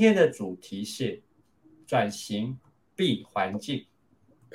[0.00, 1.22] 今天的主题是
[1.86, 2.58] 转型
[2.96, 3.84] B 环境。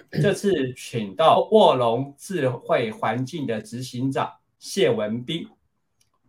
[0.09, 5.47] 这次请到卧龙智慧环境的执行长谢文斌，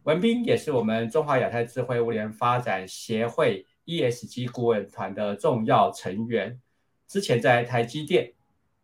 [0.03, 6.61] 文斌也是我们中华亚太智慧物联发展协会 ESG 顾问团的重要成员。
[7.09, 8.35] 之前在台积电，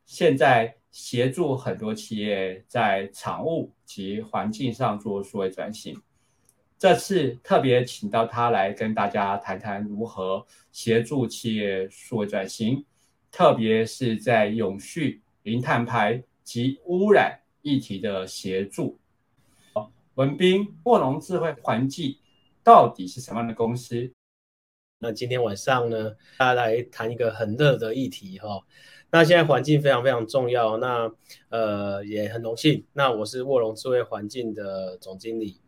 [0.07, 5.95] 现在协助很多企业在厂务及环境上做数位转型。
[6.83, 12.85] 这次特别请到他来跟大家谈谈如何协助企业数位转型。
[13.31, 18.99] 特别是在永续、零碳排及污染议题的协助。
[20.15, 22.17] 文斌，卧龙智慧环境
[22.65, 24.13] 到底是什么样的公司？
[24.99, 28.61] 那今天晚上呢，大家来谈一个很热的议题哈。
[29.13, 31.09] 那现在环境非常非常重要，那
[31.49, 35.61] 呃也很荣幸，那我是卧龙智慧环境的总经理。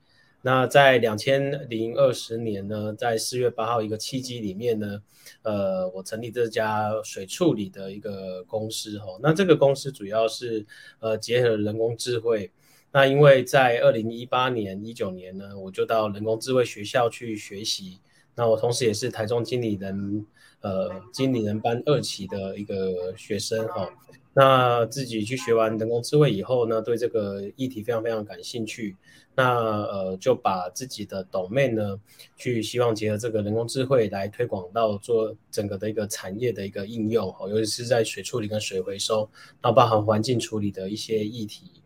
[0.47, 5.03] 那在两千零二十年呢，在四月八号一个契机里面呢，
[5.41, 9.07] 呃，我成立这家水处理的一个公司哈。
[9.23, 10.67] 那这个公司主要是
[11.01, 12.53] 呃结合人工智慧。
[12.93, 17.99] 那因为在二零一八年、一九年呢，我就到人工智慧学校去学习。
[18.35, 20.27] 那我同时也是台中经理人
[20.61, 23.89] 呃经理人班二期的一个学生哈。
[24.35, 28.97] 那自己去学完人工智慧以后呢，对这个议题非常非常感兴趣。
[29.37, 31.99] 那呃就把自己的 domain 呢，
[32.37, 39.29] 去希望结合这个人工智慧来推广到做整个的一个产业的一个应用，哦，尤其是在水处理跟水回收，
[39.61, 41.83] 然后包含环境处理的一些议题。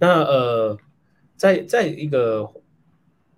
[0.00, 0.78] 那呃，
[1.36, 2.50] 在在一个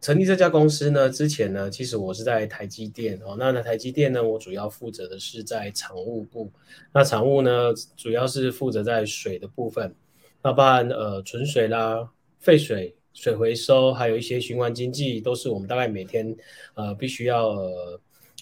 [0.01, 3.37] 成立这家公司呢之前呢，其实我是在台积电哦。
[3.39, 6.51] 那那台积电呢，我主要负责的是在厂务部。
[6.93, 9.95] 那厂务呢，主要是负责在水的部分，
[10.43, 12.95] 那包含呃纯水啦、废水。
[13.13, 16.35] 水回收还有一些循环经济，都是我们大概每天
[16.75, 17.59] 呃必须要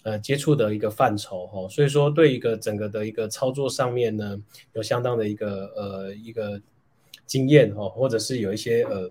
[0.04, 1.66] 呃接触的一个范畴哈。
[1.70, 4.38] 所以说，对一个整个的一个操作上面呢，
[4.74, 6.60] 有相当的一个呃一个
[7.24, 9.10] 经验哈，或者是有一些呃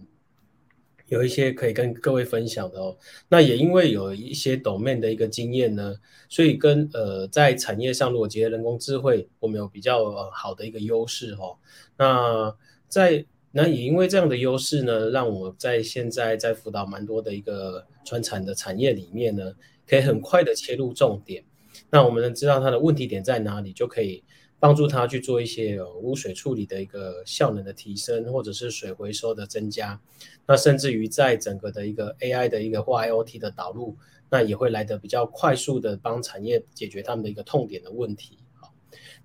[1.08, 2.98] 有一些可以跟各位分享的哦。
[3.30, 5.96] 那也因为有一些 domain 的一个经验呢，
[6.30, 11.58] 所以跟呃在产业上如果结合人工智慧，我们有比较好的一个优势哈。
[11.98, 12.56] 那
[12.88, 19.54] 在那也因为这样的优势呢，让我在现在在辅导蛮多的一个传产的产业里面呢，
[19.88, 21.44] 可以很快的切入重点。
[21.90, 24.24] 那我们能知道它的问题点在哪里，就可以
[24.60, 30.00] 帮助他去做一些污水处理的一个效能的提升，或者是水回收的增加。
[30.46, 33.96] 那甚至于在整个的一个 AI 的一个或 IOT 的导入，
[34.30, 38.38] 那也会来得比较快速的帮产业解决他们的一个痛点的问题。
[38.60, 38.74] 好，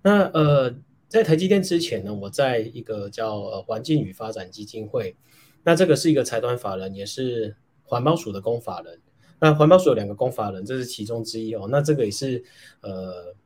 [0.02, 0.74] 那呃。
[1.12, 5.14] 在台积电之前呢，我在一个叫呃环境与发展基金会，
[5.62, 7.54] 那这个是一个财团法人，也是
[7.84, 8.98] 环保署的公法人。
[9.38, 11.68] 那环保署有两个公法人，这是其中之一哦。
[11.70, 12.42] 那这个也是
[12.80, 13.36] 呃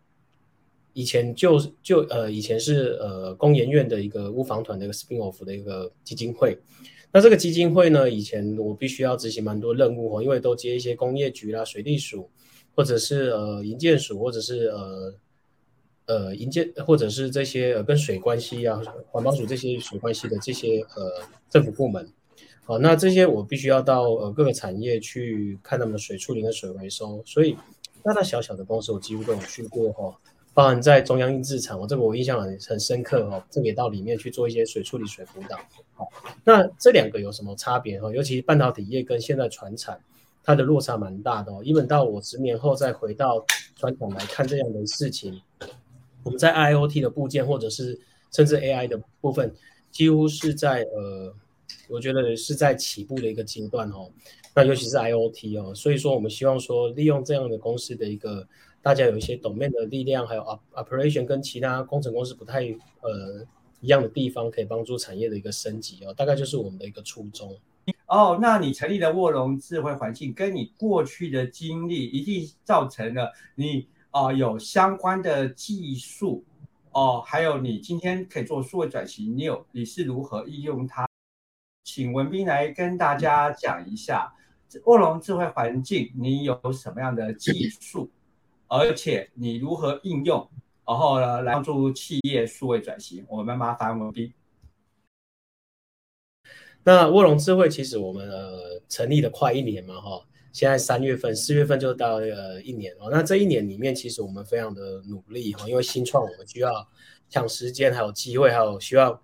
[0.97, 6.59] 以前就就呃以前是呃工研院的一个物防团的一个 spin off 的一个基金会。
[7.13, 12.31] 那这个基金会呢，以前我必须要执行蛮多任务哦，因为都接一些工业局啦、水利署，
[12.75, 15.15] 或者是呃营建署，或者是呃。
[16.09, 18.81] 呃，营建或者是这些呃跟水关系啊，
[19.11, 21.21] 环保署这些水关系的这些呃
[21.51, 22.09] 政府部门，
[22.63, 27.57] 好，那这些我必须要到呃各个产业去看他们的水处理跟水回收，所以
[28.05, 30.17] 大大小小的公司我几乎都有去过哈，
[30.57, 35.59] 包含在中央印制厂，我这个我印象很很深刻哦，这个也到里面去做一些水处理水辅导，
[35.93, 36.09] 好，
[36.45, 38.11] 那这两个有什么差别哈？
[38.11, 40.01] 尤其半导体业跟现在船产，
[40.43, 45.39] 它的落差蛮大的哦，一本到我十年后再回到船厂来看这样的事情。
[46.23, 48.01] 我们在 IOT 的部件，或者是
[48.33, 49.55] 甚至 AI 的部分，
[49.91, 51.35] 几乎是在呃，
[51.91, 54.11] 我觉得是在起步的一个阶段哦。
[54.55, 58.49] 那尤其是 IOT 哦，所以说我们希望说，利用这样的公司的一个
[58.87, 62.61] 大家有一些 domain 的力量，还有 operation 跟其他工程公司不太
[63.01, 63.45] 呃
[63.81, 66.15] 一样的地方，可以帮助产业的一个升级哦。
[66.15, 67.53] 大概就是我们的一个初衷。
[68.07, 73.89] 哦，那你成立的卧龙智慧环境，跟你过去的经历，一定造成了你。
[74.13, 76.45] 哦，有相关的技术
[76.93, 81.09] 哦，还有你今天可以做数位转型，你有你是如何应用它？
[81.83, 84.33] 请文斌来跟大家讲一下
[84.85, 88.09] 卧龙智慧环境，你有什么样的技术，
[88.69, 90.49] 而且你如何应用，
[90.87, 93.25] 然后呢来帮助企业数位转型？
[93.29, 94.33] 我们麻烦文斌。
[96.85, 100.25] 那卧龙智慧其实我们呃成立的快一年嘛，哈。
[100.53, 103.11] 现在三月份、四月份就到呃一年哦。
[103.11, 106.73] 那这一年里面，其实我们非常的努力哈，因为新创我们需要
[107.29, 109.21] 抢时间，还有机会，还有需要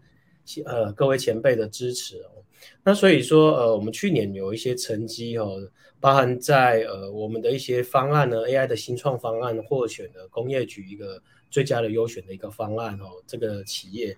[0.66, 2.41] 呃各位前辈的支持哦。
[2.84, 5.56] 那所以说，呃，我们去年有一些成绩哦，
[6.00, 14.16] 包含在呃我们的一些方案呢，AI 的新创方案获选了工业局一个最佳的优选的一个方案哦，这个企业。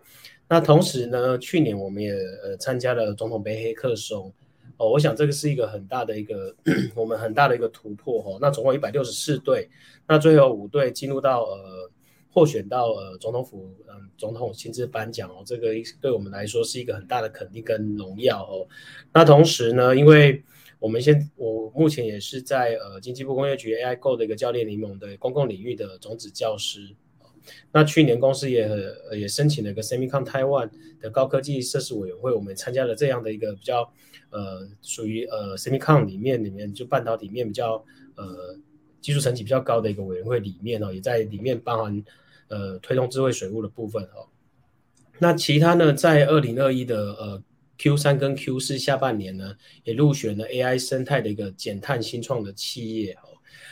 [0.49, 2.13] 那同时呢，去年我们也
[2.43, 4.33] 呃参加了总统杯黑客松
[4.77, 6.55] 哦，我想这个是一个很大的一个
[6.97, 8.39] 我们很大的一个突破哦。
[8.41, 9.69] 那总共一百六十四队，
[10.07, 11.91] 那最后五队进入到呃。
[12.35, 15.69] 获选到呃总统府嗯总统亲自颁奖哦，这个
[16.01, 18.67] 对我们来说是一个很大的肯定跟荣耀哦。
[19.13, 20.43] 那同时呢，因为
[20.81, 26.97] 我们现我目前也是在呃经济部工业局 AI Go 的一个教练联盟的公共领域的种子教师。
[27.71, 30.69] 那去年公司也呃也申请了一个 Semicon Taiwan
[31.01, 33.89] 的高科技设施委员会，我们参加了这样的一个比较
[34.31, 37.85] 呃属于呃 Semicon 里面里面就半导体面比较
[38.17, 38.59] 呃
[39.01, 42.05] 技术层级比较高的一个委员会里面哦，也在里面包含。
[42.49, 44.29] 呃，推动智慧水务的部分哦，
[45.19, 47.43] 那其他呢，在二零二一的呃
[47.79, 53.31] Q 三跟 Q 四下半年呢，也入选了 AI 生态的一个减碳新创的企业哦。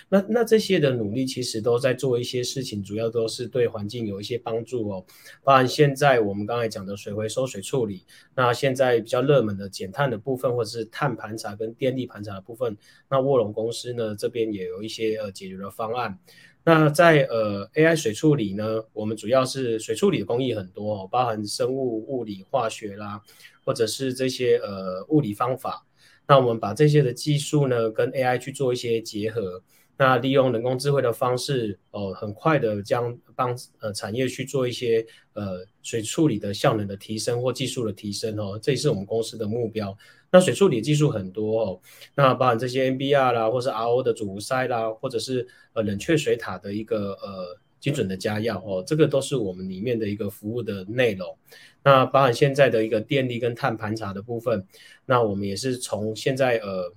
[0.09, 5.05] 那那这些的努力其实都在做一些事情，主要都是对环境有一些帮助哦。
[5.43, 8.05] 包含现在我们刚才讲的水回收、水处理，
[8.35, 12.77] 那现在比较热门的减碳的部分，或者是碳盘查跟电力盘查的部分，
[13.09, 16.19] 那卧龙公司呢这边也有一些呃解决的方案。
[16.65, 23.21] 那在呃 AI 水处理呢，我们主要是水处理的工艺很多哦，包含生物、物理、化学啦，
[23.65, 25.87] 或者是这些呃物理方法。
[26.29, 29.63] 那我们把这些的技术呢，跟 AI 去做一些结合。
[29.99, 35.05] 那利用人工智慧的方式，哦，很快的将帮呃产业去做一些
[35.35, 39.97] 呃水处理的效能的提升或技术的提升哦，这也是我们公司的目标。
[40.33, 41.81] 那水处理技术很多哦，
[42.17, 51.37] 那包含这些 NBR 啦，或是 RO 的主塞啦，或者是呃冷却水塔的一个呃精准的加药哦，这个都是我们里面的一个服务的内容。
[51.85, 54.67] 那包含现在的一个电力跟碳盘查的部分，
[55.05, 56.93] 那我们也是从现在呃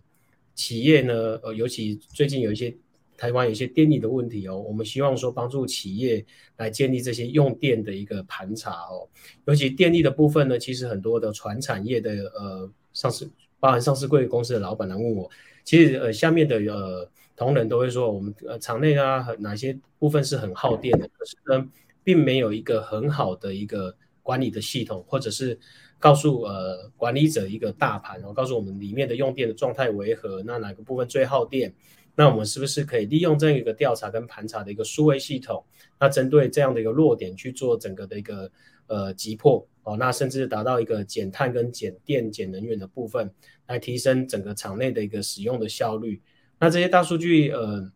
[0.56, 2.76] 企业呢，呃尤其最近有一些。
[3.18, 6.26] 台湾有一些电力的问题哦，我们希望说帮助企业
[6.58, 9.08] 来建立这些用电的一个盘查哦，
[9.46, 15.30] 尤其电力的部分呢，其实很多的船产业的呃上市，包含上市贵公司的老板来问我，
[15.64, 21.68] 其实呃下面的呃同仁都会说，我们呃厂内啊哪些部分是很耗电的，可是呢
[22.04, 23.94] 并没有一个很好的一个
[24.24, 25.60] 管理的系统，或者是
[26.00, 31.74] 告诉呃管理者一个大盘，然后告诉我们里面的用电的状态为何，那哪个部分最耗电？
[32.18, 35.62] 那我们是不是可以利用这样一个调查跟盘查的一个数位系统？
[36.00, 38.50] 那针对这样的一个弱点去做整个的一个
[38.88, 43.34] 呃急迫哦，那甚至达到一个减碳跟减电减能源的部分，
[43.68, 46.22] 来提升整个厂内的一个使用的效率。
[46.60, 47.90] 那这些大数据呃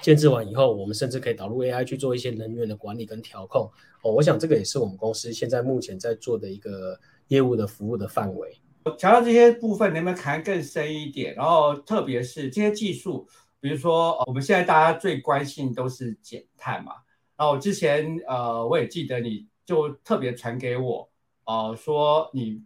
[0.00, 3.70] 建制完以后，我们甚至可以导入 AI 去做一些能源的管理跟调控
[4.02, 4.10] 哦。
[4.10, 6.98] 我想这个也是我们公司现在目前在做的一个
[7.28, 8.58] 业务的服务的范围。
[8.98, 11.34] 讲到这些部分，能不能谈更深一点？
[11.36, 13.28] 然后，特别是这些技术，
[13.60, 16.94] 比如说，我们现在大家最关心都是减碳嘛。
[17.36, 21.08] 然后之前，呃，我也记得你就特别传给我，
[21.44, 22.62] 呃，说你，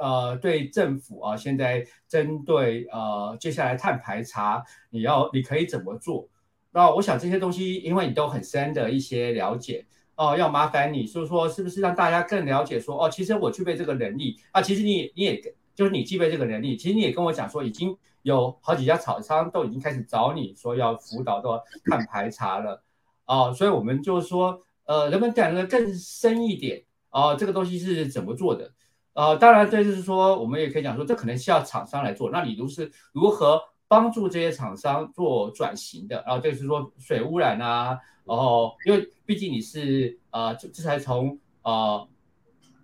[0.00, 6.26] 呃，对政府啊，现在针对呃接下来碳排查，你要你可以怎么做？
[6.70, 9.84] 那我想这些东西，因为你都很深的一些了解。
[10.14, 15.38] 哦，要麻烦你，就是说，是不是让大家更了解说，哦，其实我具备这个能力啊，其实你你也
[15.74, 22.82] 就是你具备这个能力，其实你也跟我讲说，已经有好几家厂商都已经开始找你说要辅导到碳排查了，
[23.26, 26.84] 哦，所以我们就是说，呃，能不能讲的更深一点？
[27.10, 28.72] 哦，这个东西是怎么做的？
[29.12, 36.22] 呃，当然这就是说，我们也可以讲说，这可能需要厂商来做，那你都是如何帮助这些厂商做转型的？
[36.26, 37.98] 然后就是说水污染啊。
[38.24, 42.08] 然后，因为毕竟你是呃，这这才从呃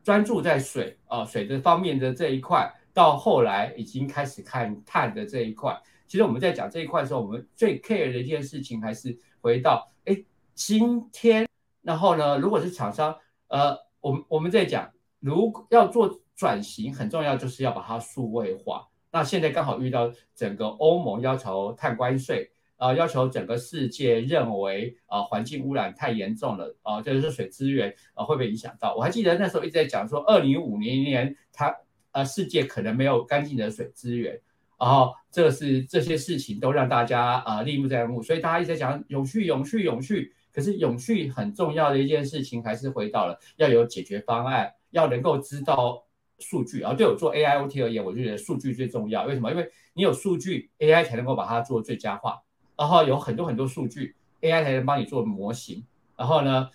[0.04, 5.76] 专注在水啊水的方面的这一块，到后来已经开始看碳的这一块。
[6.06, 10.16] 其实我们在讲这一块的时候，我们最 care 的一件事情还是回到，哎，
[10.54, 11.48] 今天，
[11.82, 13.16] 然后呢，如果是厂商，
[13.48, 18.88] 呃，我们我们在讲，如果要做转型，很重要就是要把它数位化。
[19.10, 22.50] 那现在刚好遇到整个欧盟要求碳关税。
[22.78, 28.96] 啊，要求整个世界认为啊，环境污染太严重了啊，就是水资源啊会被影响到。
[28.96, 31.72] 我还记得那时候一直在讲说，二零五零年它
[32.10, 34.40] 呃世界可能没有干净的水资源，
[34.80, 40.34] 然后这是这些事情都让大家啊立目在目，所以大家一直在讲永续、永续、永续。
[40.52, 46.04] 可是永续很重要的一件事情，还是回到了要有解决方案，要能够知道
[46.38, 46.82] 数据。
[46.82, 49.24] 啊，对我做 AIoT 而言，我就觉得数据最重要。
[49.24, 49.50] 为什么？
[49.50, 52.42] 因为你有数据，AI 才能够把它做最佳化。
[52.76, 55.84] 然后有很多很多数据，AI 才能帮你做模型。
[56.16, 56.68] 然后呢，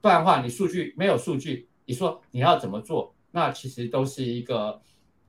[0.00, 3.14] 不然的话，你数据没有数据，你说你要怎么做？
[3.30, 4.80] 那其实都是一个，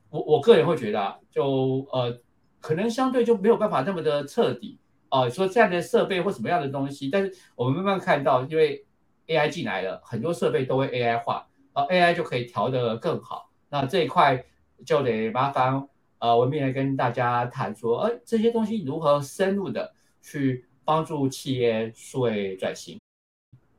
[0.10, 2.20] 我我个人会觉得，啊就呃，
[2.60, 8.86] 可能相对就没有办法那么的彻底哦，说这样的设备或什么样的东西，但是我们慢慢看到，因为
[9.28, 13.52] AI 进来了，很多设备都会 AI 化，呃，AI 就可以调得更好。
[13.70, 14.46] 那这一块
[14.86, 15.88] 就得麻烦
[16.20, 22.98] 呃文斌来跟大家谈说，哎，这些东西如何深入的去帮助企业数位转型。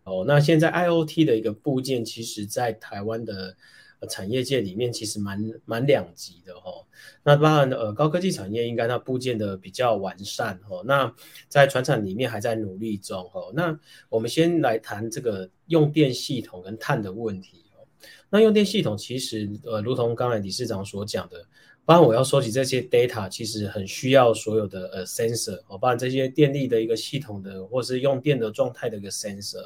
[0.05, 3.57] 哦，那现在 IOT 的一个部件，其实在台湾的
[4.01, 6.85] 呃产业界里面，其实蛮蛮两极的哈。
[7.23, 10.83] 那当然，呃，高科技产业应该它部件的比较完善哈。
[10.85, 11.13] 那
[11.49, 13.51] 在船厂里面还在努力中哈。
[13.55, 13.79] 那
[14.09, 17.87] 我们先来谈这个用电系统跟碳的问题哦。
[18.31, 21.45] 那用电系统其实，呃，如同刚才理事长所讲的，
[21.85, 29.65] 包括我要收集这些 data，其实很需要所有的呃 sensor 哦，包含这些电力的一个系统的，或是用电的状态的一个 sensor。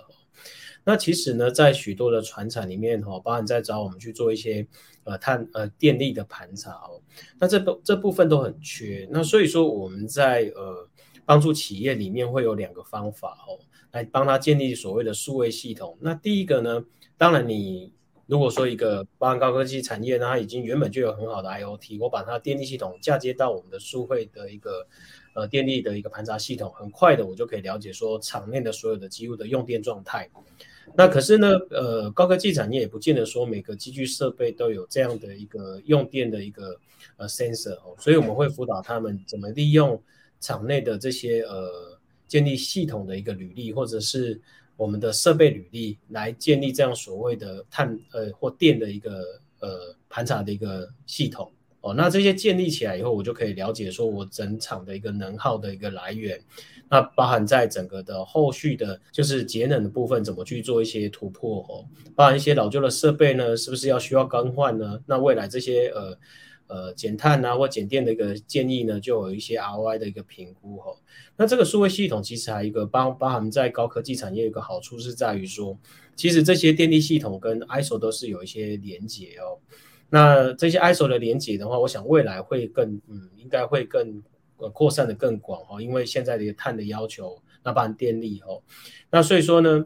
[0.85, 4.67] 那其实呢，在许多的船厂里面哈，包含在找我们去做一些
[5.05, 7.01] 呃碳呃电力的盘查哦，
[7.39, 9.07] 那这部这部分都很缺。
[9.11, 10.89] 那所以说我们在呃
[11.25, 13.63] 帮助企业里面会有两个方法哦，
[13.93, 15.97] 来帮他建立所谓的数位系统。
[16.01, 16.85] 那第一个呢，
[17.17, 17.93] 当然你
[18.27, 24.87] 如果说一个包含高科技产业，它已经原本就有很好的 IOT，我把它电力系统嫁接到我们的数位的一个
[25.35, 30.29] 呃电力的一个盘查系统，很快的我就可以了解说场内的所有的机务的用电状态。
[30.95, 36.79] 那可是呢，呃，高科技产业也不见得说每个机具设备都有这样的一个用电的一个
[37.17, 40.01] 呃 sensor 哦，所以我们会辅导他们怎么利用
[40.41, 41.99] 场内的这些呃
[42.29, 44.41] 建立系统的一个履历，或者是
[44.77, 51.51] 我们的设备履历来建立这样所谓的碳呃或电的一个呃盘查的一个系统。
[51.81, 56.41] 哦，那这些建立起来以后，我就可以了解说我整场的一个能耗的一个来源，
[56.93, 65.01] 那包含在整个的后续的，就是节能的部分怎么去做一些突破哦，包含一些老旧的设备呢，是不是要需要更换呢？
[65.07, 66.19] 那未来这些呃
[66.67, 70.99] 呃减碳啊或减电的一个建议呢，就有一些 ROI 的一个评估哦。
[71.39, 75.79] 那这个数位系统其实还有一个包包含在高科技产业有个好处是在于说，
[76.15, 79.57] 其实这些电力系统跟 ISO 都是有一些连接哦。
[80.11, 84.23] 那这些 ISO 的连接的话，我想未来会更，嗯，应该会更
[84.71, 88.63] 扩散的更广哈，因为现在的一个碳的要求，那包含电力哦，
[89.11, 89.85] 那所以说呢，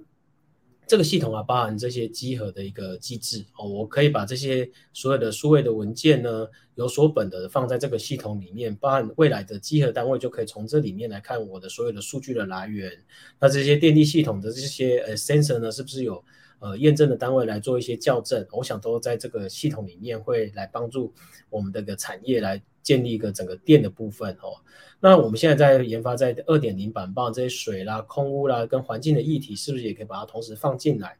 [0.86, 12.92] 这个系统啊，包含这些集合的一个机制哦，我可以把这些所有的数位的文件呢，有所本的放在这个系统里面，包含未来的集合单位就可以从这里面来看我的所有的数据的来源，
[13.40, 16.24] 那这些电力系统的这些呃 sensor 呢，是不是有？
[16.66, 21.14] 呃，验证的单位来做一些校正，我想都在这个系统里面会来帮助
[21.48, 24.58] 我们这个产业来建立一个整个电的部分哦。
[24.98, 31.16] 那我们现在在研发在二点零版，棒这些水啦、空污啦跟环境的议题，是不是也可以把它同时放进来？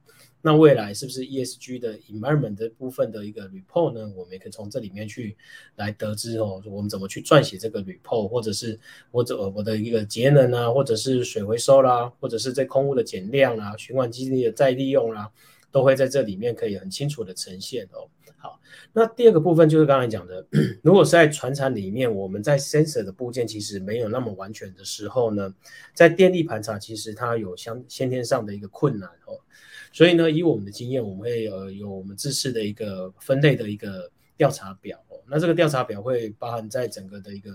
[0.47, 4.09] 那未来是不是 ESG 的 environment 的部分的一个 report 呢？
[4.15, 5.37] 我们也可以从这里面去
[5.75, 8.79] 来得知哦，我们怎么去撰写这个 report，或者是
[9.11, 15.29] 我怎我的一个节能啊，或者是水回收啦，或者是这空污的减量啊，循环基地的再利用啦，
[15.73, 18.07] 都会在这里面可以很清楚的呈现哦。
[18.37, 18.61] 好，
[18.93, 20.47] 那第二个部分就是刚才讲的，
[20.81, 25.53] 如果是在船厂里面，我们在 sensor 的部件其实没有那么完全的时候呢，
[25.93, 29.35] 在电力盘查其实它有相先天上的一个困难哦。
[29.97, 35.17] 所以呢，以我们的经验，我们会呃有我们自式的一个分类的一个调查表哦。
[35.27, 37.51] 那这个调查表会包含在整个的一个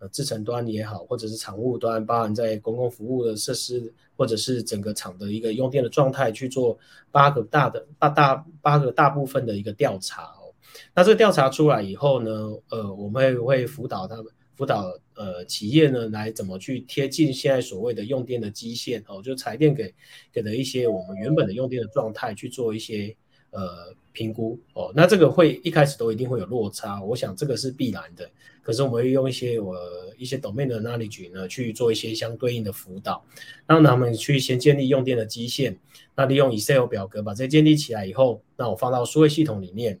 [0.00, 6.76] 呃制程端也好，或者是厂务端，包含在公共服务的设施，或者是整个厂的一个用电的状态去做
[7.12, 10.50] 八个大的八大八个大部分的一个调查哦。
[10.96, 12.30] 那这个调查出来以后呢，
[12.70, 14.26] 呃，我们会会辅导他们。
[14.56, 19.94] 辅导呃企业呢，来怎么去贴近现在所谓的用电的基线哦，就财电给
[20.32, 23.14] 给的一些我们原本的用电的状态去做一些
[23.50, 28.30] 呃评估哦，那这个会一开始都一定会有落差，我想这个是必然的。
[28.62, 29.76] 可是我们会用一些我
[30.16, 33.22] 一些 domain 的 knowledge 呢去做一些相对应的辅导，
[33.66, 35.78] 让他们去先建立用电的基线，
[36.16, 40.00] 那利用 Excel 表格把这建立起来以后，那我放到数位系统里面，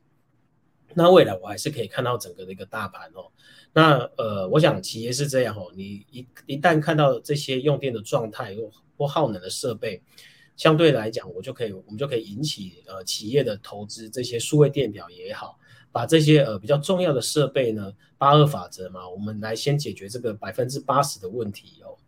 [0.94, 3.30] 那未来我还是可以看到整个的一个大盘哦。
[3.76, 10.00] 那呃，我想企业是这样哦，你一一旦看到这些用电的状态或或耗能的设备，
[10.56, 15.58] 相对来讲，我就可以我们就可以引起呃企业的投资这些数位电表也好，
[15.90, 21.98] 把这些呃比较重要的设备呢，八二法则嘛，我们来先解决这个百分之八十的问题哦。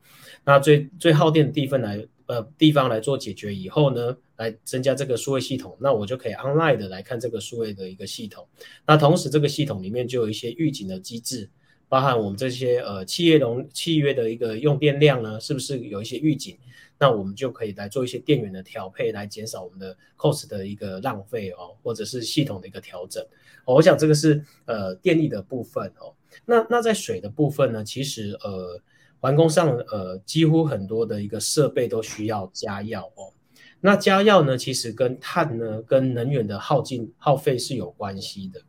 [0.44, 8.46] 那最最耗电的地方来呃地方来做解决以后呢，来增加这个数位系统，那我就可以 online 的来看这个数位的一个系统。
[8.86, 11.50] 那同时这个系统里面就有一些预警的机制。
[11.88, 16.56] 包含我们这些呃企业容契约的一个用电量呢，是不是有一些预警？
[16.98, 23.22] 那我们就可以来做一些电源的调配，来减少我们的 cost 的一个浪费哦，或者是系统的一个调整。
[23.66, 26.14] 我想这个是呃电力的部分哦。
[26.46, 28.80] 那那在水的部分呢，其实呃
[29.20, 33.32] 环工上呃几乎很多的一个设备都需要加药哦。
[33.80, 38.62] 那加药呢，其实跟碳呢跟能源的耗尽耗费是有关系的。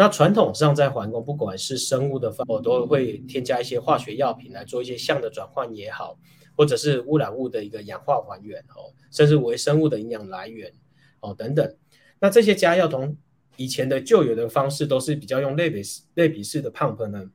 [0.00, 6.16] 那传统上在环工，不管是生物的方，我都会添加一些化学药品来做一些相的转换也好，
[6.56, 10.72] 或者是污染物的一个氧化还原哦，甚至微生物的营养来源
[11.18, 11.76] 哦等等。
[12.20, 13.16] 那这些加药同
[13.56, 15.82] 以前的旧有的方式都是比较用类比
[16.14, 17.28] 类比式的 pump 呢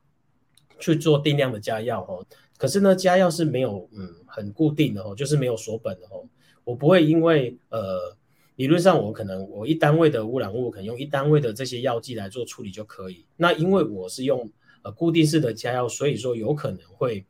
[0.79, 2.25] 去做定量的加药哦。
[2.57, 6.23] 可是呢，加药是没有嗯很固定的哦，就是没有锁本的哦。
[6.63, 8.15] 我不会因为呃。
[8.55, 13.25] 理论上，我可能我一单位的污染物可能用一单位的这些药剂来做处理就可以。
[13.35, 14.51] 那因为我是用
[14.83, 17.25] 呃固定式的加药，所以说有可能会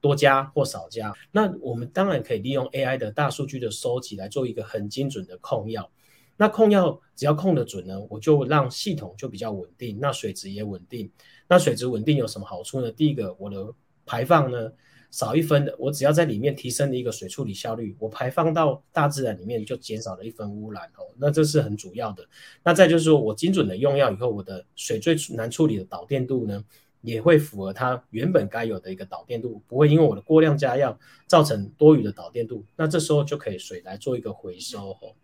[0.00, 1.14] 多加或少加。
[1.30, 5.90] 那我们当然可以利用 AI 的大数据的收集来做一个很精准的控药。
[6.36, 11.10] 那控药只要控得准呢，我就让系统就比较稳定，那水质也稳定。
[11.48, 12.90] 那水质稳定有什么好处呢？
[12.90, 13.72] 第一个，我的
[14.04, 14.72] 排放呢？
[15.10, 22.26] 少一分的，我只要在里面提升了一个水处理效率，我排放到大自然里面就减少了一分污染哦，那这是很主要的。
[22.62, 26.64] 那再就是说我精准的用药以后，我的水最难处理的导电度呢，
[27.00, 35.14] 也会符合它原本该有的一个导电度，不会因为我的过量加药造成多余的导电度，那这时候就可以水来做一个回收哦。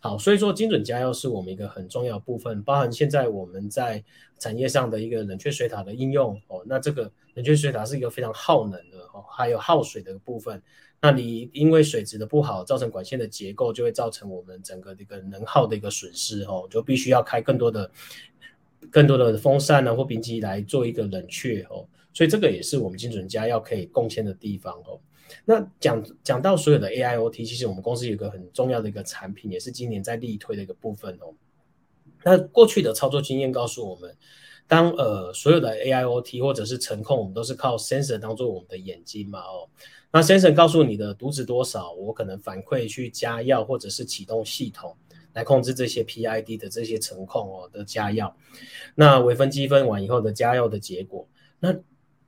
[0.00, 4.04] 好，所以说精准加药是我们一个很重要部分，包含现在我们在
[4.38, 6.62] 产业上的一个冷却水塔的应用哦。
[6.66, 10.62] 那这个冷却水塔是一个非常耗能的哦，还有耗水的部分。
[11.00, 17.90] 那你因为水质的不好，造成管线的结构就会造成我们整个这个能耗的一个损失哦，就必须要开更多的、
[18.90, 21.86] 更多的风扇呢或冰机来做一个冷却哦。
[22.12, 24.98] 所以这个也是我们精准家要可以贡献的地方哦。
[25.44, 31.34] 那讲讲到所有的 AIoT，其实我们公司有个很重要的一个产品，也是今年在力推的一个部分哦。
[32.24, 34.16] 那过去的操作经验告诉我们，
[34.68, 39.68] 当呃所有的 AIoT 或者是程控，我们都是靠 sensor 当做我们的眼睛嘛哦。
[40.12, 44.96] 那 sensor 告诉你的读值多少，我可能反馈去加药或者是启动系统
[45.34, 48.34] 来控制这些 PID 的这些程控哦的加药。
[48.94, 51.28] 那微分积分完以后的加药的结果，
[51.60, 51.74] 那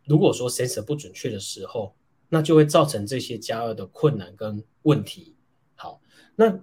[0.05, 1.95] 如果说 sensor 不准确的时候，
[2.29, 5.35] 那就会造成这些加药的困难跟问题。
[5.75, 6.01] 好，
[6.37, 6.61] 那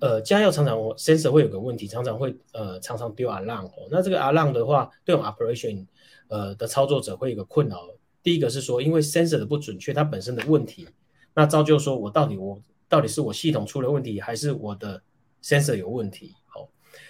[0.00, 3.88] 呃加药常常 sensor 会有个问题，常常会呃常常丢 alarm 哦。
[3.90, 5.86] 那这个 alarm 的话，对我们 operation
[6.28, 7.88] 呃的操作者会有个困扰。
[8.22, 10.88] 第一个是说，因为 sensor 的不准确，它本身的问题，
[11.34, 15.02] 那造就说我到底我到底是我系统出了问题，还是我的
[15.42, 16.34] sensor 有问题？
[16.46, 16.68] 好，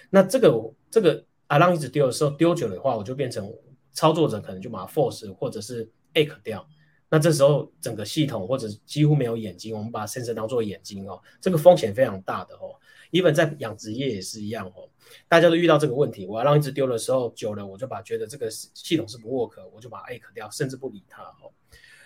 [0.09, 3.51] 那这个这个 alarm 一直丢的时候，丢久的话，我就变成
[3.91, 6.65] 操作者可能就把它 force 或者是 ache 掉。
[7.09, 12.75] 那这时候整个系统或者几乎没有眼睛，我们把 sensor 当做眼睛哦，这个风险非常大的哦。
[13.11, 14.87] even 在养殖业也是一样哦，
[15.27, 16.27] 大家都遇到这个问题。
[16.27, 21.49] 我要让一只丢的时候，久了我就把觉得这个系统是不 work，我就把 A 克掉，甚至不理它哦。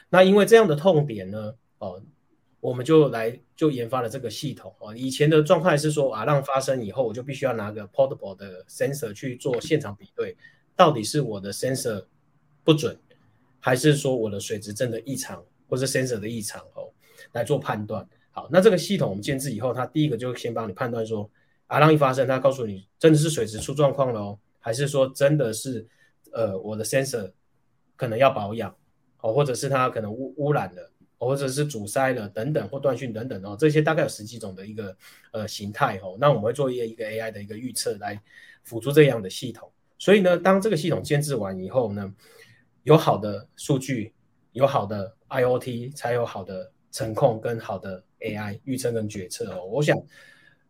[0.08, 2.02] 那因为这样的痛点呢，哦，
[2.62, 4.96] 我们就来就研发了这个系统哦。
[4.96, 10.38] 以前的状态是说啊，让发生以后，我就必须要拿个 portable 的 sensor 去做现场比对，
[10.78, 12.06] 到底是我的 sensor
[12.64, 12.98] 不准。
[13.66, 16.92] 还是说我的水质真的异常，或是 sensor 的异常哦，
[17.32, 18.06] 来做判断。
[18.30, 21.32] 好，那这个系统我们建制以后，它第一个就先帮你判断说，
[21.68, 25.88] 阿浪一发生，它告诉你真的是水质出状况了哦，还是说真的是
[26.34, 27.32] 呃我的 sensor
[27.96, 28.76] 可能要保养
[29.22, 34.94] 哦，或者是它可能污污染了，或者是阻塞了等等或断讯等等哦，这些大概有十几种的一个
[35.32, 36.18] 呃形态哦。
[36.20, 38.22] 那我们会做一个一个 AI 的一个预测来
[38.64, 39.72] 辅助这样的系统。
[39.98, 42.14] 所以呢，当这个系统建制完以后呢。
[42.84, 44.14] 有好的数据，
[44.52, 49.66] 有好的 IOT，才有好的程控跟好的 AI 预测跟决策哦。
[49.66, 49.98] 我想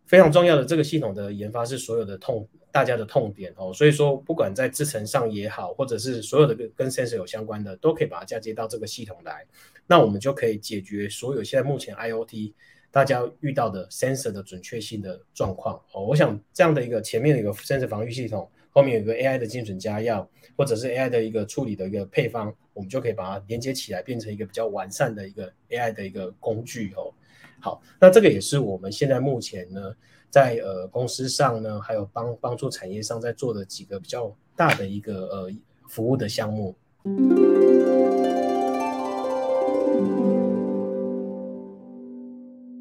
[0.05, 3.73] 非常重要的这个系统的研发是所有的痛大家的痛点哦。
[3.73, 9.45] 所以说，不管在制程上也好，或者是所有的跟跟 sensor 有相关的，都可以把它嫁接到这个系统来。
[9.87, 12.53] 那我们就可以解决所有现在目前 IOT
[12.91, 16.05] 大家遇到的 sensor 的准确性的状况哦。
[16.05, 18.47] 我想这样的一个前面的一个 sensor 防御系统。
[18.73, 27.13] 后面有个 AI 的精准加药，或者是 AI 的一个处理的一个配方，我们就可以把它连接起来，变成一个比较完善的一个 AI 的一个工具哦。
[27.59, 29.93] 好，那这个也是我们现在目前呢，
[30.31, 35.51] 在呃公司上呢，还有帮帮助产业上在做的几个比较大的一个呃
[35.87, 36.75] 服务的项目。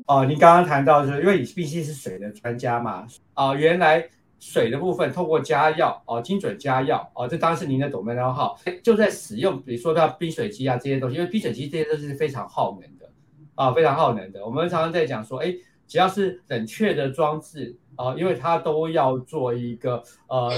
[0.07, 4.09] 哦，你刚刚谈到是因为你毕竟是水的专家嘛，啊，原来。
[4.43, 8.59] 水的部分，透过加药哦，精准加药哦，这当然是您的懂门号。
[8.83, 13.09] 就在使用，比如说到冰水机啊这些东西，因为冰水机这些都是非常耗能的
[13.55, 14.45] 啊，非常耗能的。
[14.45, 15.55] 我们常常在讲说，哎，
[15.87, 20.53] 只要是冷却的装置啊，因为它都要做一个呃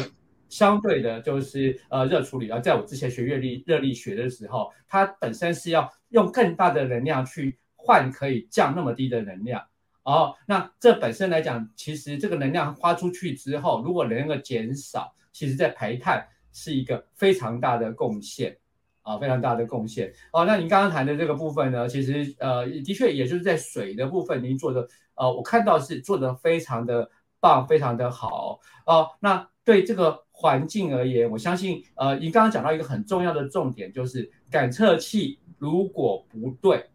[0.48, 2.58] 相对的，就是呃热处理啊。
[2.58, 9.62] 在我之前学热力热力学的时候，它本身是要用更大的能量去换可以降那么低的能量。
[10.04, 18.56] 哦，那这本身来讲，其实这个能量花出去之后，如果能够减少，其实在排碳是一个非常大的贡献，
[19.00, 20.12] 啊，非常大的贡献。
[20.32, 28.60] 哦，那您刚刚谈的这个部分呢，其实呃，的确也就是在水的部分，您做的呃，我看到是做的非常的棒，非常的好。
[28.84, 36.90] 哦，那对这个环境而言，我相信呃，您刚刚讲到一个很重要的重点，就是感测器如果不对，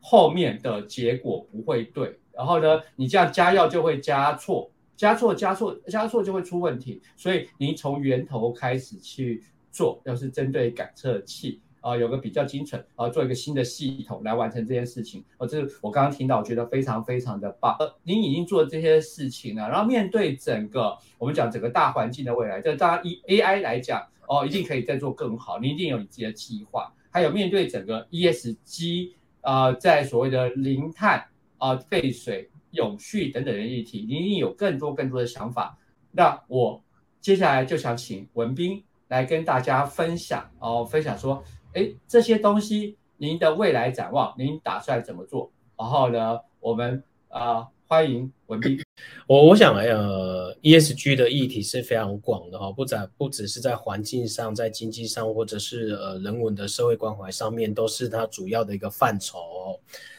[0.00, 2.18] 后面的结果不会对。
[2.34, 7.00] 然后呢，你这样加药就会加错，加错加错加错就会出问题。
[7.16, 15.24] 所以你从源头开始去做，要是针对感测器啊，有个比较精准啊，做一个新的系统来完成这件事情。
[15.38, 17.76] 哦，这是我刚刚听到，我觉得非常非常的棒。
[17.80, 25.58] 呃，您已经做这些事情了，然后面对整个我们讲整个大环境的未来，这当然以 AI 来讲，哦，一定可以再做更好。
[25.58, 31.26] 你一定有你自己的计划，还有面对整个 ESG 啊，在所谓的零碳。
[31.62, 35.78] 啊，废水、永续等等的议题，您一定有更多更多的想法。
[36.10, 36.82] 那我
[37.20, 41.40] 接下来就想请文斌来跟大家分享哦，分享说，
[41.74, 45.52] 哎，这些东西您的未来展望，您打算怎么做？
[45.78, 48.76] 然后呢，我们啊，欢迎文斌。
[49.26, 59.38] 我我想，呃，ESG 的议题是非常广的哈，不在不只是在环境上，在经济上，或者是呃人文的社会关怀上面，都是它主要的一个范畴。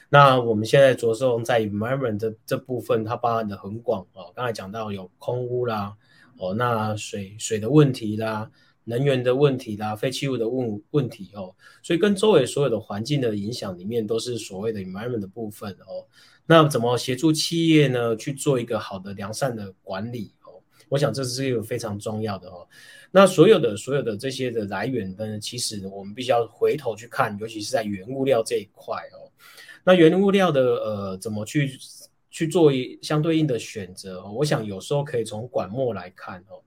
[0.09, 4.31] 那我们现在着重在 environment 这这部分，它包含的很广哦。
[4.35, 5.93] 刚才讲到有空污啦，
[6.37, 8.49] 哦，那水水的问题啦，
[8.85, 16.05] 能源的问题啦，废弃物的问问题哦，所以跟周围所有的环境的影响里面，都是所谓的 environment 的部分哦。
[16.45, 20.59] 那怎么协助企业呢去做一个好的良善的管理哦？
[20.89, 22.67] 我想这是一个非常重要的哦。
[23.11, 29.31] 那所有的所有的这些的来源呢，其实我们必须要回头去看，尤其是在原物料这一块哦。
[29.85, 31.71] 那原物料的呃，怎么去
[32.29, 34.25] 去做一相对应的选择？
[34.31, 36.59] 我想有时候可以从管末来看哦。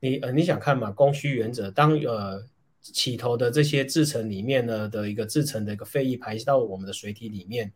[0.00, 0.90] 你呃，你想看嘛？
[0.90, 2.42] 供需原则，当呃
[2.80, 7.70] 起头的这些制成里面呢的一个制成的一个废液排到我们的水体里面，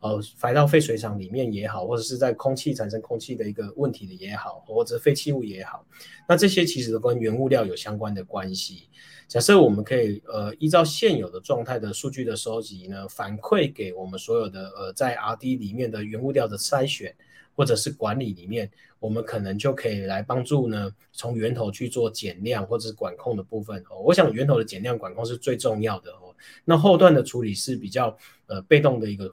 [0.00, 5.86] 呃，排到废水厂里面也好，或者是在空气产生空气的一个问题的也好，或者废弃物也好，
[6.28, 8.90] 那这些其实都跟原物料有相关的关系。
[9.26, 17.14] 假设我们可以呃依照现有的状态的数据的收集呢，反馈给我们所有的呃在 R D 里面的原物料的筛选
[17.60, 24.00] 或者是管理里面，我们可能就可以来帮助呢从源头去做减量或者是管控的部分哦。
[24.02, 26.34] 我想源头的减量管控是最重要的哦。
[26.64, 29.30] 那后段的处理是比较呃被动的一个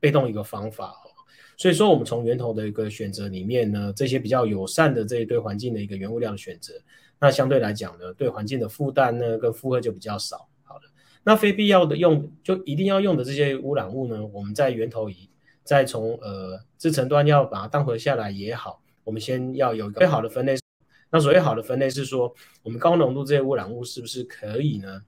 [0.00, 1.06] 被动一个方法哦。
[1.56, 6.74] 所以说我们从源头的一个选择里面呢，这些比较友善的这一对环境的一个原物料的选择。
[7.20, 10.48] 那相对来讲呢，对环境的负担呢，跟负荷就比较少。
[10.64, 10.82] 好了，
[11.22, 15.28] 那非必要的用就一定要用的这些污染物呢，我们在源头以
[15.68, 20.56] 再从呃制成端要把它当回下来也好，我们先要有一个最好的分类。
[21.10, 25.02] 那所谓好的分类是说，我们高浓度这些污染物是不是可以呢，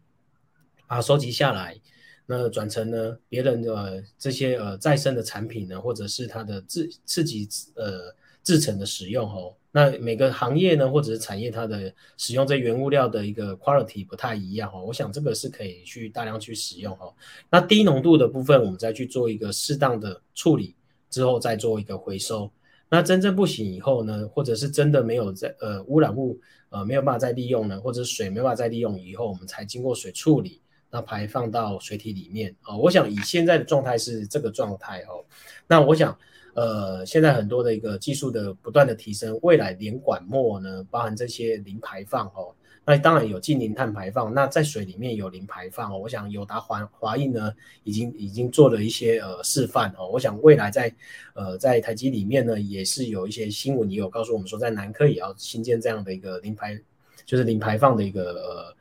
[0.87, 1.81] 把它收集下来，
[2.27, 9.55] 那转成呢别人的这些呃再生的产品呢，或者是它的自自己呃制成的使用哦。
[9.73, 14.85] 那每个行业呢，或者是产业，它的使用这原物料的一个 quality 不太一样哦。
[14.85, 17.15] 我想这个是可以去大量去使用哦。
[17.49, 20.75] 那低浓度的部分，我们再去做一个适当的处理
[21.09, 22.51] 之后，再做一个回收。
[22.89, 32.77] 那真正不行以后呢，或者是真的没有在呃污染物呃没有办法再利用呢，或者水没办法再利用以后，我们才经过水处理，那排放到水体里面啊。
[32.77, 35.25] 我想以现在的状态是这个状态哦。
[35.69, 36.19] 那我想。
[36.61, 45.97] 呃，现在很多的一个技术的不断的提升，未来连管末呢，包含这些零排放哦，那当然有近零碳排放，那在水里面有零排放哦。
[45.97, 47.51] 我想友达华华映呢，
[47.83, 50.07] 已经已经做了一些呃示范哦。
[50.13, 50.95] 我想未来在
[51.33, 56.79] 呃在台积里面呢，也是有一些新闻也有告诉我们说，在南科也要新建这样的一个零排，
[57.25, 58.77] 就是零排放的一个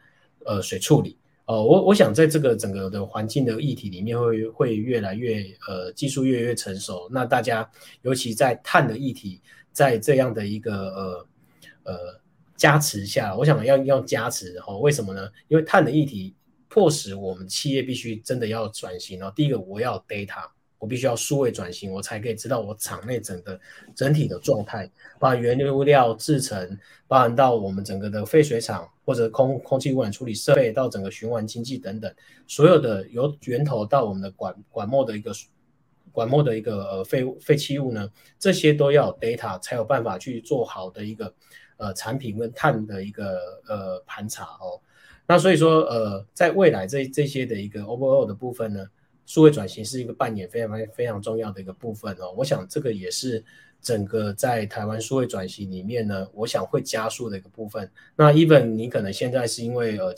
[0.46, 1.16] 呃呃水处理。
[1.50, 7.10] 哦，我我想在这个整个的环境的议题里面，会会越来越呃技术越来越成熟。
[7.12, 7.68] 那大家
[8.04, 11.28] 尤其在碳的议题，在这样的一个呃
[11.86, 12.22] 呃
[12.56, 14.78] 加持下，我想要要加持哈？
[14.78, 15.28] 为什么呢？
[15.48, 16.36] 因为碳的议题
[16.68, 19.34] 迫使我们企业必须真的要转型哦。
[19.36, 20.48] 第一个，我要 data。
[20.80, 23.60] 我必须要数位转型，我才可以知道我厂内整个
[23.94, 24.90] 整体的状态，
[25.20, 32.12] 把原物料制成，包含到我们整个的废水厂或者空空气污染处理设备，到整个循环经济等等，
[32.48, 35.32] 所有的由源头到我们的管管末的一个
[36.12, 41.34] 管末的一个呃废废弃物呢，这些都要 data 才有办法去做好的一个
[41.78, 43.38] 呃产品跟碳的一个
[43.68, 44.80] 呃盘查哦。
[45.28, 48.88] 那所以说呃，在未来这这些的一个 overall 的部分呢，
[49.30, 52.34] 数位转型是一个扮演非常非常重要的一个部分哦。
[52.36, 53.44] 我想这个也是
[53.80, 57.88] 整个在台湾数位转型里面呢，我想会加速的一个部分。
[58.16, 60.12] 那 even 你可能现在是因为呃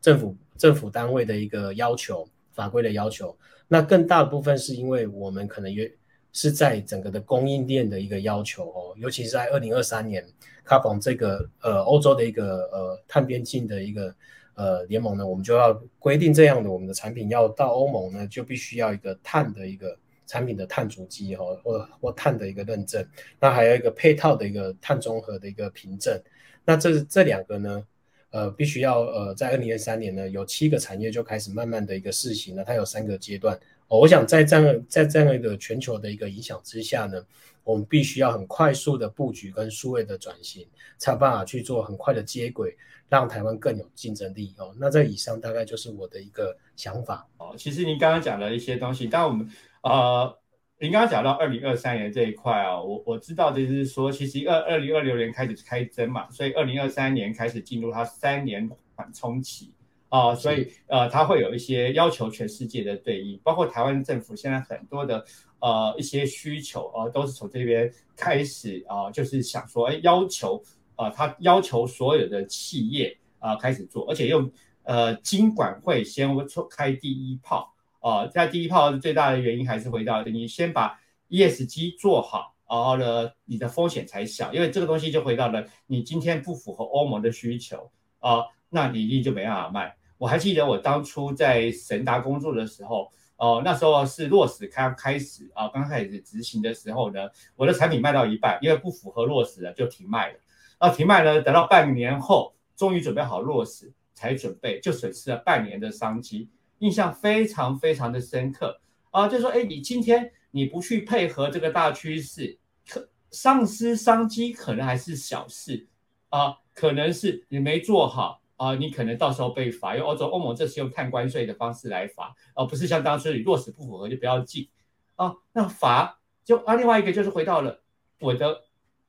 [0.00, 2.28] 政府政府单位的一个要求。
[2.58, 5.88] 法规的要求，那更大的部分是因为我们可能也
[6.32, 10.26] 是在整个的供应链的一个要求哦，尤其是在二零二三年
[10.66, 14.12] ，Carbon 这个呃欧洲的一个呃碳边境的一个
[14.58, 23.06] 呃联盟呢，我们就要规定这样的，我们的产品要到欧盟呢，就必须要一个碳的一个产品的碳足迹哈，或或碳的一个认证，
[23.40, 26.20] 那还有一个配套的一个碳综合的一个凭证，
[26.64, 27.86] 那这这两个呢？
[28.30, 32.62] 呃，必须要呃，在二零二三年呢，有七个产业就开始慢慢的一个试行了。
[32.62, 33.58] 它有三个阶段。
[33.88, 37.22] 哦，我想在这样在这样一个全球的一个影响之下呢，
[37.64, 42.76] 我们必须要很快速的布局跟数位的转型，才有办法去做很快的接轨，
[43.08, 44.54] 让台湾更有竞争力。
[44.58, 47.26] 哦，那这以上大概就是我的一个想法。
[47.38, 49.50] 哦，其实您刚刚讲的一些东西，但我们
[49.82, 50.38] 呃。
[50.80, 59.72] 您刚刚讲到二零二三年这一块啊，我我知道的是说，其实二二零二六年开始开征嘛，所以二零二三年开始进入它三年缓冲期
[60.08, 65.24] 啊，所以呃，它会有一些要求全世界的对应，包括台湾政府现在很多的
[65.60, 70.62] 呃一些需求啊，都是从这边开始啊，就是想说，哎，要求
[70.96, 74.50] 啊，他要求所有的企业啊开始做，而且用
[74.84, 76.28] 呃金管会先
[76.70, 77.74] 开第一炮。
[78.00, 84.54] 啊，在第一炮最大的原因还是回到你先把 ESG 做好，然后呢，你的风险才小。
[84.54, 87.90] 因为这个东西就回到了你今天不符合欧盟的需求
[88.20, 89.96] 啊，那你一定就没办法卖。
[90.18, 97.20] 我还记得我当初在神达工作的时候，哦，那时候是落实开开始啊，刚开始执行的时候呢，
[97.54, 100.38] 我的产品卖到一半，因为不符合落实了就停卖了。
[100.80, 106.50] 那停卖呢，等到半年后终于准备好落实才准备，就损失了半年的商机。
[106.80, 115.88] 印象非常非常的深刻啊，就说哎，你今天你不去配合这个大趋势，可丧失商机可能还是小事
[116.28, 124.68] 啊，可能是你没做好啊，你可能到时候被罚，因为欧洲欧盟这是用碳关税的方式来罚，而不是像当初你落实不符合就不要进
[125.16, 127.82] 啊，那罚就啊，另外一个就是回到了
[128.20, 128.64] 我的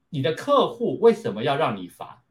[0.09, 2.23] 你的客户为什么要让你罚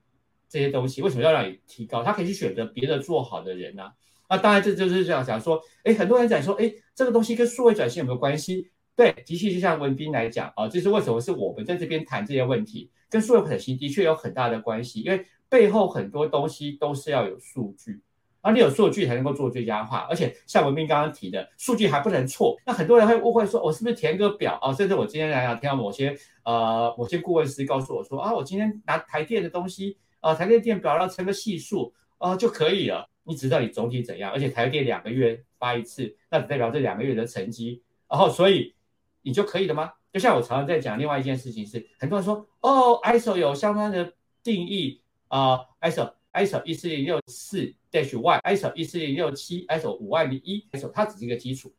[0.48, 1.02] 这些东西？
[1.02, 2.02] 为什么要让你提高？
[2.02, 3.92] 他可以去选择别的做好的人呢？
[4.30, 8.70] 那当然，这就是这样讲说，哎，很多人讲说，哎，这个东西跟数位转型有没有关系？
[8.94, 18.00] 对，的确就像文斌来讲啊，这是为什么是我们在这边谈这些问题，跟数位转型的确有很大的关系，因为背后很多东西都是要有数据，
[18.40, 22.56] 而你有数据才能够做最佳化，而且像文斌刚刚提的，数据还不能错。
[22.66, 24.72] 那很多人会误会说，我是不是填个表啊？
[24.72, 33.08] 甚至我今天来讲，听到某些呃某些顾问师告诉我说，啊，我今天拿台电的东西啊，台电电表然后乘个系数啊就可以了。
[33.24, 38.74] 你只知道你总体怎样，而且台电两个月发一次，那只代表这两个月的成绩，然后所以
[39.20, 39.92] 你就可以了吗？
[40.10, 51.72] 就像我常常在讲另外一件事情是，很多人说哦，ISO 有相关的定义啊，ISO ISO 一四零六四 dash Y，ISO 一四零六七，ISO 五万零一，ISO 它只是一个基础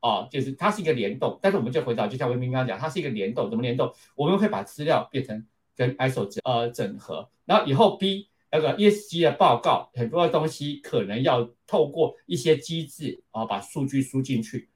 [0.00, 3.92] 啊，就是它是一个联动，但是我们就回到，就像文明刚刚讲，它是一个联动，怎么联动？
[4.14, 8.28] 我们会把资料变成跟 ISO 整呃整合，然后以后 B。
[8.48, 14.70] 那个 ESG 的报告，很多的东西可能要透过一些机制啊，把数据输进去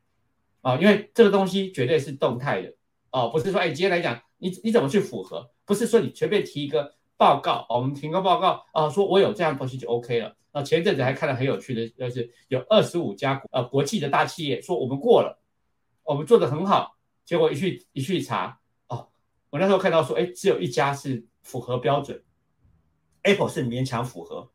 [0.60, 2.74] 啊，因为这个东西绝对是动态的
[3.10, 5.50] 哦，不是说哎，今天来讲，你你怎么去符合？
[5.64, 10.34] 不是说你随便提一个报告，我们提个报告啊，说我有这样东西就 OK 了。
[10.54, 15.38] 那前一阵子还看到很有趣的，就是有二十五家呃国际的大企业说我们过了，
[16.02, 19.10] 我们做的很好，结果一去一去查哦，
[19.50, 22.24] 我那时候看到说，哎，只有一家是符合标准。
[23.24, 24.50] Apple 是勉强符合，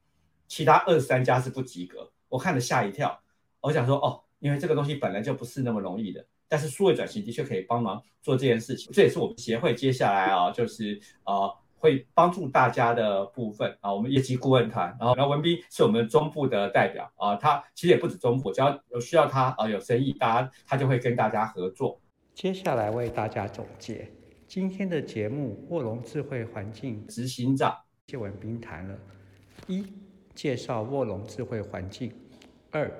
[0.47, 2.11] 其他二十三家是不及格。
[2.29, 3.21] 我看了吓一跳，
[3.61, 8.91] 我想说哦，因为这个东西本来就不是那么容易的，但是数位转型的确可以帮忙做这件事情。
[8.91, 13.93] 这也是我们协会接下来啊，就是呃会帮助大家的部分啊。
[13.93, 21.99] 我们业绩顾问团，然后然后文斌是我们中部的代表啊，他其实也不止中部，只要有需要他啊有生意，大家他就会跟大家合作。
[22.33, 24.11] 接下来为大家总结
[24.47, 27.75] 今天的节目：卧龙智慧环境执行长。
[28.07, 28.95] 谢文斌谈了：
[29.67, 29.85] 一、
[30.35, 32.11] 介绍卧龙智慧环境；
[32.71, 32.91] 二、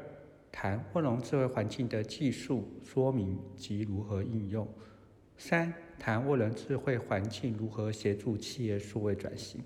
[0.52, 4.66] 谈卧龙智慧环境的技术说明及如何应用；
[5.38, 9.60] 三、谈沃伦智慧环境如何协助企业数位转型；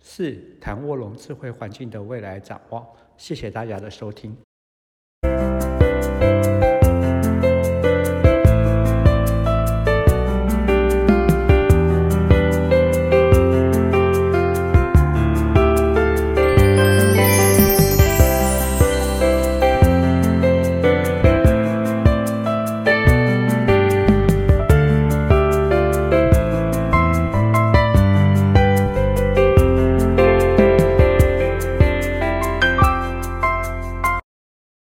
[0.00, 2.86] 四、谈卧龙智慧环境的未来展望。
[3.16, 4.36] 谢谢大家的收听。